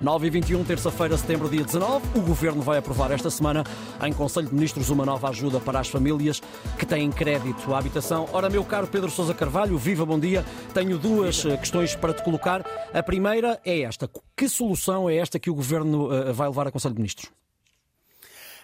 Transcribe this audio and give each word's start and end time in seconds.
9 0.00 0.28
e 0.28 0.30
21, 0.30 0.64
terça-feira, 0.64 1.14
setembro, 1.14 1.46
dia 1.46 1.62
19. 1.62 2.18
O 2.18 2.22
Governo 2.22 2.62
vai 2.62 2.78
aprovar 2.78 3.10
esta 3.10 3.28
semana, 3.28 3.62
em 4.02 4.12
Conselho 4.14 4.48
de 4.48 4.54
Ministros, 4.54 4.88
uma 4.88 5.04
nova 5.04 5.28
ajuda 5.28 5.60
para 5.60 5.78
as 5.78 5.88
famílias 5.88 6.40
que 6.78 6.86
têm 6.86 7.10
crédito 7.10 7.74
à 7.74 7.78
habitação. 7.78 8.26
Ora, 8.32 8.48
meu 8.48 8.64
caro 8.64 8.86
Pedro 8.86 9.10
Sousa 9.10 9.34
Carvalho, 9.34 9.76
viva, 9.76 10.06
bom 10.06 10.18
dia. 10.18 10.42
Tenho 10.72 10.96
duas. 10.96 11.44
Eh, 11.44 11.54
questões 11.58 11.94
para 11.94 12.14
te 12.14 12.22
colocar. 12.24 12.64
A 12.94 13.02
primeira 13.02 13.60
é 13.62 13.80
esta. 13.80 14.08
Que 14.34 14.48
solução 14.48 15.08
é 15.08 15.16
esta 15.16 15.38
que 15.38 15.50
o 15.50 15.54
Governo 15.54 16.10
eh, 16.14 16.32
vai 16.32 16.48
levar 16.48 16.66
a 16.66 16.70
Conselho 16.70 16.94
de 16.94 17.00
Ministros? 17.00 17.30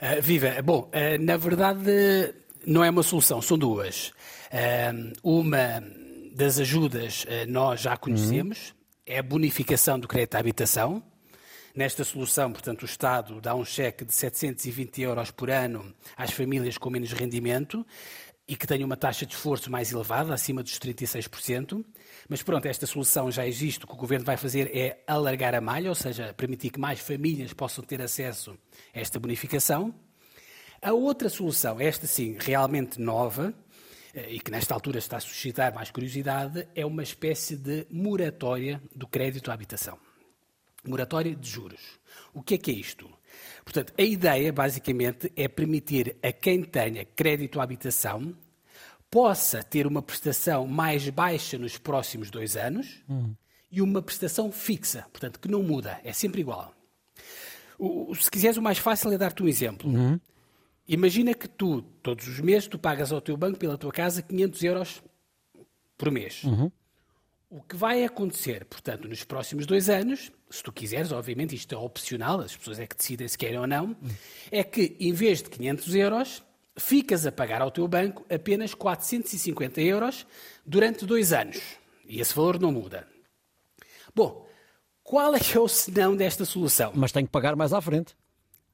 Uh, 0.00 0.22
viva. 0.22 0.62
Bom, 0.62 0.88
uh, 0.88 1.20
na 1.20 1.36
verdade, 1.36 2.32
não 2.64 2.84
é 2.84 2.90
uma 2.90 3.02
solução, 3.02 3.42
são 3.42 3.58
duas. 3.58 4.12
Uh, 4.52 5.12
uma 5.22 5.82
das 6.32 6.60
ajudas 6.60 7.26
nós 7.48 7.80
já 7.80 7.96
conhecemos, 7.96 8.68
uhum. 8.68 8.74
é 9.06 9.18
a 9.18 9.22
bonificação 9.22 9.98
do 9.98 10.06
crédito 10.06 10.34
à 10.36 10.38
habitação 10.38 11.02
Nesta 11.74 12.04
solução, 12.04 12.52
portanto, 12.52 12.82
o 12.82 12.84
Estado 12.84 13.40
dá 13.40 13.52
um 13.52 13.64
cheque 13.64 14.04
de 14.04 14.14
720 14.14 15.02
euros 15.02 15.32
por 15.32 15.50
ano 15.50 15.92
às 16.16 16.30
famílias 16.30 16.78
com 16.78 16.88
menos 16.88 17.12
rendimento 17.12 17.84
e 18.46 18.54
que 18.54 18.64
tenham 18.64 18.86
uma 18.86 18.96
taxa 18.96 19.26
de 19.26 19.34
esforço 19.34 19.72
mais 19.72 19.90
elevada, 19.90 20.32
acima 20.32 20.62
dos 20.62 20.78
36%. 20.78 21.84
Mas 22.28 22.44
pronto, 22.44 22.66
esta 22.66 22.86
solução 22.86 23.28
já 23.28 23.44
existe. 23.44 23.84
O 23.84 23.88
que 23.88 23.94
o 23.94 23.96
Governo 23.96 24.24
vai 24.24 24.36
fazer 24.36 24.70
é 24.72 25.02
alargar 25.04 25.52
a 25.52 25.60
malha, 25.60 25.88
ou 25.88 25.96
seja, 25.96 26.32
permitir 26.34 26.70
que 26.70 26.78
mais 26.78 27.00
famílias 27.00 27.52
possam 27.52 27.82
ter 27.82 28.00
acesso 28.00 28.56
a 28.94 29.00
esta 29.00 29.18
bonificação. 29.18 29.92
A 30.80 30.92
outra 30.92 31.28
solução, 31.28 31.80
esta 31.80 32.06
sim, 32.06 32.36
realmente 32.38 33.00
nova, 33.00 33.52
eh, 34.14 34.34
e 34.34 34.38
que 34.38 34.50
nesta 34.52 34.74
altura 34.74 34.98
está 34.98 35.16
a 35.16 35.20
suscitar 35.20 35.74
mais 35.74 35.90
curiosidade, 35.90 36.68
é 36.72 36.86
uma 36.86 37.02
espécie 37.02 37.56
de 37.56 37.84
moratória 37.90 38.80
do 38.94 39.08
crédito 39.08 39.50
à 39.50 39.54
habitação. 39.54 40.03
Moratória 40.86 41.34
de 41.34 41.48
juros. 41.48 41.80
O 42.32 42.42
que 42.42 42.54
é 42.54 42.58
que 42.58 42.70
é 42.70 42.74
isto? 42.74 43.08
Portanto, 43.64 43.92
a 43.98 44.02
ideia, 44.02 44.52
basicamente, 44.52 45.32
é 45.36 45.48
permitir 45.48 46.16
a 46.22 46.32
quem 46.32 46.62
tenha 46.62 47.04
crédito 47.04 47.60
à 47.60 47.64
habitação 47.64 48.34
possa 49.10 49.62
ter 49.62 49.86
uma 49.86 50.02
prestação 50.02 50.66
mais 50.66 51.08
baixa 51.08 51.56
nos 51.56 51.78
próximos 51.78 52.30
dois 52.30 52.56
anos 52.56 53.02
uhum. 53.08 53.34
e 53.70 53.80
uma 53.80 54.02
prestação 54.02 54.50
fixa, 54.50 55.06
portanto, 55.12 55.38
que 55.38 55.48
não 55.48 55.62
muda, 55.62 56.00
é 56.02 56.12
sempre 56.12 56.40
igual. 56.40 56.74
O, 57.78 58.14
se 58.14 58.30
quiseres, 58.30 58.56
o 58.56 58.62
mais 58.62 58.78
fácil 58.78 59.12
é 59.12 59.18
dar-te 59.18 59.42
um 59.42 59.48
exemplo. 59.48 59.88
Uhum. 59.88 60.18
Imagina 60.86 61.32
que 61.32 61.48
tu, 61.48 61.82
todos 62.02 62.26
os 62.26 62.40
meses, 62.40 62.68
tu 62.68 62.78
pagas 62.78 63.10
ao 63.10 63.20
teu 63.20 63.36
banco 63.36 63.58
pela 63.58 63.78
tua 63.78 63.92
casa 63.92 64.20
500 64.20 64.62
euros 64.64 65.02
por 65.96 66.10
mês. 66.10 66.44
Uhum. 66.44 66.70
O 67.48 67.62
que 67.62 67.76
vai 67.76 68.04
acontecer, 68.04 68.64
portanto, 68.64 69.08
nos 69.08 69.22
próximos 69.22 69.64
dois 69.64 69.88
anos, 69.88 70.30
se 70.50 70.62
tu 70.62 70.72
quiseres, 70.72 71.12
obviamente 71.12 71.54
isto 71.54 71.74
é 71.74 71.78
opcional, 71.78 72.40
as 72.40 72.56
pessoas 72.56 72.78
é 72.78 72.86
que 72.86 72.96
decidem 72.96 73.26
se 73.26 73.36
querem 73.36 73.58
ou 73.58 73.66
não, 73.66 73.96
é 74.50 74.62
que 74.62 74.96
em 75.00 75.12
vez 75.12 75.42
de 75.42 75.50
500 75.50 75.94
euros, 75.94 76.42
ficas 76.76 77.26
a 77.26 77.32
pagar 77.32 77.62
ao 77.62 77.70
teu 77.70 77.86
banco 77.86 78.24
apenas 78.32 78.74
450 78.74 79.80
euros 79.80 80.26
durante 80.66 81.06
dois 81.06 81.32
anos. 81.32 81.60
E 82.06 82.20
esse 82.20 82.34
valor 82.34 82.60
não 82.60 82.72
muda. 82.72 83.06
Bom, 84.14 84.46
qual 85.02 85.34
é 85.34 85.40
que 85.40 85.56
é 85.56 85.60
o 85.60 85.68
senão 85.68 86.16
desta 86.16 86.44
solução? 86.44 86.92
Mas 86.94 87.12
tem 87.12 87.24
que 87.24 87.32
pagar 87.32 87.56
mais 87.56 87.72
à 87.72 87.80
frente. 87.80 88.16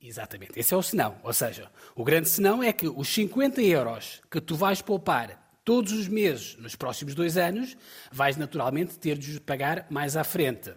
Exatamente, 0.00 0.58
esse 0.58 0.74
é 0.74 0.76
o 0.76 0.82
senão. 0.82 1.16
Ou 1.22 1.32
seja, 1.32 1.70
o 1.94 2.04
grande 2.04 2.28
senão 2.28 2.62
é 2.62 2.72
que 2.72 2.86
os 2.86 3.08
50 3.08 3.62
euros 3.62 4.20
que 4.30 4.40
tu 4.40 4.54
vais 4.54 4.82
poupar 4.82 5.42
todos 5.64 5.92
os 5.92 6.08
meses, 6.08 6.56
nos 6.58 6.76
próximos 6.76 7.14
dois 7.14 7.38
anos, 7.38 7.76
vais 8.12 8.36
naturalmente 8.36 8.98
ter 8.98 9.16
de 9.16 9.40
pagar 9.40 9.86
mais 9.88 10.14
à 10.14 10.22
frente. 10.22 10.74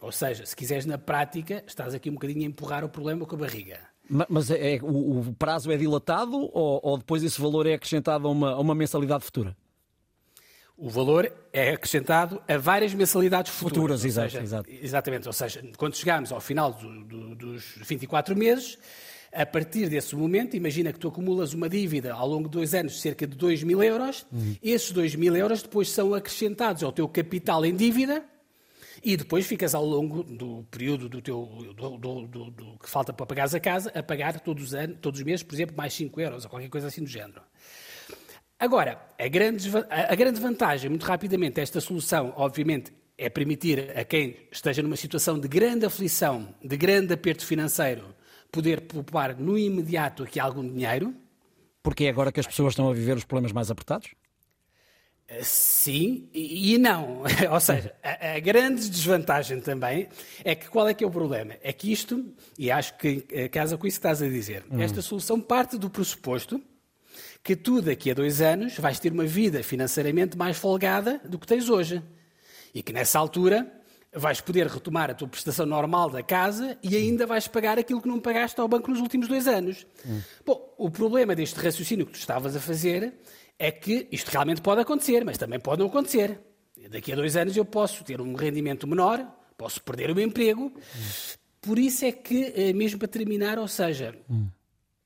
Ou 0.00 0.10
seja, 0.10 0.46
se 0.46 0.56
quiseres 0.56 0.86
na 0.86 0.96
prática, 0.96 1.62
estás 1.66 1.94
aqui 1.94 2.08
um 2.08 2.14
bocadinho 2.14 2.42
a 2.42 2.46
empurrar 2.46 2.84
o 2.84 2.88
problema 2.88 3.26
com 3.26 3.36
a 3.36 3.38
barriga. 3.38 3.78
Mas 4.28 4.50
é, 4.50 4.76
é 4.76 4.82
o, 4.82 5.20
o, 5.20 5.34
prazo 5.38 5.70
é 5.70 5.76
dilatado 5.76 6.36
ou, 6.36 6.80
ou, 6.82 6.98
depois 6.98 7.22
esse 7.22 7.40
valor 7.40 7.66
é 7.66 7.74
acrescentado 7.74 8.26
a 8.26 8.30
uma, 8.30 8.50
a 8.52 8.58
uma, 8.58 8.74
mensalidade 8.74 9.22
futura? 9.22 9.56
O 10.76 10.88
valor 10.88 11.30
é 11.52 11.72
acrescentado 11.72 12.42
a 12.48 12.56
várias 12.56 12.92
mensalidades 12.92 13.52
futuras. 13.52 14.00
Futuras, 14.00 14.04
exato, 14.04 14.30
seja, 14.30 14.42
exato. 14.42 14.70
Exatamente. 14.70 15.26
Ou 15.28 15.32
seja, 15.32 15.62
quando 15.76 15.94
chegarmos 15.94 16.32
ao 16.32 16.40
final 16.40 16.72
do, 16.72 17.04
do, 17.04 17.34
dos 17.36 17.74
24 17.86 18.34
meses, 18.34 18.78
a 19.32 19.46
partir 19.46 19.88
desse 19.88 20.16
momento, 20.16 20.56
imagina 20.56 20.92
que 20.92 20.98
tu 20.98 21.06
acumulas 21.06 21.52
uma 21.52 21.68
dívida 21.68 22.12
ao 22.12 22.26
longo 22.26 22.48
de 22.48 22.56
dois 22.56 22.74
anos 22.74 22.94
de 22.94 23.00
cerca 23.00 23.26
de 23.28 23.36
2 23.36 23.62
mil 23.62 23.80
euros, 23.80 24.26
uhum. 24.32 24.56
esses 24.60 24.90
2 24.90 25.14
mil 25.14 25.36
euros 25.36 25.62
depois 25.62 25.88
são 25.88 26.14
acrescentados 26.14 26.82
ao 26.82 26.90
teu 26.90 27.06
capital 27.06 27.64
em 27.64 27.76
dívida 27.76 28.24
e 29.02 29.16
depois 29.16 29.46
ficas 29.46 29.74
ao 29.74 29.84
longo 29.84 30.22
do 30.22 30.64
período 30.70 31.08
do 31.08 31.22
teu 31.22 31.46
do, 31.76 31.96
do, 31.96 32.26
do, 32.26 32.50
do 32.50 32.78
que 32.78 32.88
falta 32.88 33.12
para 33.12 33.26
pagares 33.26 33.54
a 33.54 33.60
casa 33.60 33.90
a 33.94 34.02
pagar 34.02 34.40
todos 34.40 34.64
os, 34.64 34.74
anos, 34.74 34.98
todos 35.00 35.20
os 35.20 35.24
meses, 35.24 35.42
por 35.42 35.54
exemplo, 35.54 35.76
mais 35.76 35.94
5 35.94 36.20
euros 36.20 36.44
ou 36.44 36.50
qualquer 36.50 36.68
coisa 36.68 36.88
assim 36.88 37.02
do 37.02 37.08
género. 37.08 37.42
Agora, 38.58 39.00
a 39.18 39.28
grande, 39.28 39.70
a 39.88 40.14
grande 40.14 40.38
vantagem, 40.38 40.90
muito 40.90 41.04
rapidamente, 41.04 41.60
esta 41.60 41.80
solução, 41.80 42.34
obviamente, 42.36 42.92
é 43.16 43.30
permitir 43.30 43.96
a 43.96 44.04
quem 44.04 44.36
esteja 44.52 44.82
numa 44.82 44.96
situação 44.96 45.38
de 45.38 45.48
grande 45.48 45.86
aflição, 45.86 46.54
de 46.62 46.76
grande 46.76 47.14
aperto 47.14 47.46
financeiro, 47.46 48.14
poder 48.52 48.82
poupar 48.82 49.34
no 49.34 49.58
imediato 49.58 50.24
aqui 50.24 50.38
algum 50.38 50.66
dinheiro. 50.66 51.14
Porque 51.82 52.04
é 52.04 52.10
agora 52.10 52.30
que 52.30 52.40
as 52.40 52.46
pessoas 52.46 52.72
estão 52.72 52.88
a 52.90 52.92
viver 52.92 53.16
os 53.16 53.24
problemas 53.24 53.52
mais 53.52 53.70
apertados? 53.70 54.10
Sim 55.42 56.28
e 56.34 56.76
não. 56.76 57.22
Ou 57.52 57.60
seja, 57.60 57.94
a, 58.02 58.36
a, 58.36 58.40
grande 58.40 58.88
desvantagem 58.88 59.60
também 59.60 60.08
é 60.44 60.54
que 60.54 60.68
qual 60.68 60.88
é 60.88 60.94
que 60.94 61.04
é 61.04 61.06
o 61.06 61.10
problema? 61.10 61.54
É 61.62 61.72
que 61.72 61.92
isto, 61.92 62.34
e 62.58 62.70
acho 62.70 62.96
que 62.98 63.24
eh, 63.30 63.48
casa 63.48 63.78
com 63.78 63.86
isso 63.86 63.96
que 63.96 64.06
estás 64.06 64.20
a 64.20 64.28
dizer, 64.28 64.64
hum. 64.70 64.80
esta 64.80 65.00
solução 65.00 65.40
parte 65.40 65.78
do 65.78 65.88
pressuposto 65.88 66.60
que 67.42 67.54
tu 67.54 67.80
daqui 67.80 68.10
a 68.10 68.14
dois 68.14 68.40
anos 68.40 68.76
vais 68.78 68.98
ter 68.98 69.12
uma 69.12 69.24
vida 69.24 69.62
financeiramente 69.62 70.36
mais 70.36 70.56
folgada 70.56 71.20
do 71.24 71.38
que 71.38 71.46
tens 71.46 71.68
hoje. 71.68 72.02
E 72.74 72.82
que 72.82 72.92
nessa 72.92 73.18
altura 73.18 73.79
vais 74.12 74.40
poder 74.40 74.66
retomar 74.66 75.10
a 75.10 75.14
tua 75.14 75.28
prestação 75.28 75.64
normal 75.64 76.10
da 76.10 76.22
casa 76.22 76.76
e 76.82 76.96
ainda 76.96 77.26
vais 77.26 77.46
pagar 77.46 77.78
aquilo 77.78 78.02
que 78.02 78.08
não 78.08 78.18
pagaste 78.18 78.60
ao 78.60 78.66
banco 78.66 78.90
nos 78.90 79.00
últimos 79.00 79.28
dois 79.28 79.46
anos. 79.46 79.86
Hum. 80.04 80.20
Bom, 80.44 80.74
o 80.76 80.90
problema 80.90 81.34
deste 81.34 81.60
raciocínio 81.60 82.06
que 82.06 82.12
tu 82.12 82.18
estavas 82.18 82.56
a 82.56 82.60
fazer 82.60 83.14
é 83.58 83.70
que 83.70 84.08
isto 84.10 84.28
realmente 84.28 84.60
pode 84.60 84.80
acontecer, 84.80 85.24
mas 85.24 85.38
também 85.38 85.60
pode 85.60 85.80
não 85.80 85.86
acontecer. 85.86 86.40
Daqui 86.88 87.12
a 87.12 87.16
dois 87.16 87.36
anos 87.36 87.56
eu 87.56 87.64
posso 87.64 88.02
ter 88.02 88.20
um 88.20 88.34
rendimento 88.34 88.86
menor, 88.86 89.24
posso 89.56 89.82
perder 89.82 90.10
o 90.10 90.14
meu 90.14 90.24
emprego. 90.24 90.72
Por 91.60 91.78
isso 91.78 92.04
é 92.04 92.10
que, 92.10 92.52
eh, 92.56 92.72
mesmo 92.72 92.98
para 92.98 93.06
terminar, 93.06 93.58
ou 93.58 93.68
seja, 93.68 94.18
hum. 94.28 94.48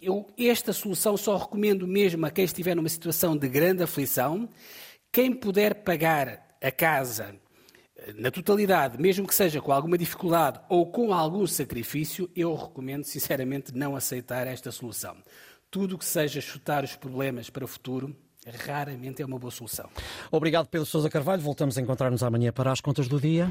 eu 0.00 0.26
esta 0.38 0.72
solução 0.72 1.16
só 1.16 1.36
recomendo 1.36 1.86
mesmo 1.86 2.24
a 2.24 2.30
quem 2.30 2.44
estiver 2.44 2.74
numa 2.76 2.88
situação 2.88 3.36
de 3.36 3.48
grande 3.48 3.82
aflição. 3.82 4.48
Quem 5.12 5.32
puder 5.32 5.82
pagar 5.82 6.56
a 6.62 6.70
casa 6.70 7.34
na 8.14 8.30
totalidade, 8.30 9.00
mesmo 9.00 9.26
que 9.26 9.34
seja 9.34 9.60
com 9.60 9.72
alguma 9.72 9.98
dificuldade 9.98 10.60
ou 10.68 10.86
com 10.86 11.12
algum 11.12 11.46
sacrifício, 11.46 12.30
eu 12.36 12.54
recomendo 12.54 13.04
sinceramente 13.04 13.74
não 13.74 13.96
aceitar 13.96 14.46
esta 14.46 14.70
solução. 14.70 15.16
Tudo 15.70 15.98
que 15.98 16.04
seja 16.04 16.40
chutar 16.40 16.84
os 16.84 16.94
problemas 16.94 17.50
para 17.50 17.64
o 17.64 17.68
futuro 17.68 18.14
raramente 18.64 19.20
é 19.22 19.26
uma 19.26 19.38
boa 19.38 19.50
solução. 19.50 19.88
Obrigado, 20.30 20.68
Pedro 20.68 20.86
Sousa 20.86 21.10
Carvalho. 21.10 21.42
Voltamos 21.42 21.76
a 21.76 21.80
encontrar-nos 21.80 22.22
amanhã 22.22 22.52
para 22.52 22.70
as 22.70 22.80
contas 22.80 23.08
do 23.08 23.20
dia. 23.20 23.50